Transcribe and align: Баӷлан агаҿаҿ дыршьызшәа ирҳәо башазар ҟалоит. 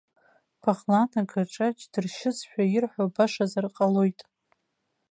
Баӷлан 0.61 1.09
агаҿаҿ 1.19 1.79
дыршьызшәа 1.91 2.63
ирҳәо 2.75 3.05
башазар 3.15 3.65
ҟалоит. 3.75 4.19